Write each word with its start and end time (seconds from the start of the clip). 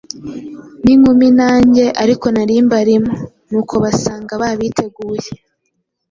n’inkumi 0.83 1.27
nange 1.39 1.85
ariko 2.03 2.25
nari 2.35 2.55
mbarimo. 2.65 3.13
Nuko 3.49 3.73
basanga 3.83 4.31
babiteguye, 4.41 5.29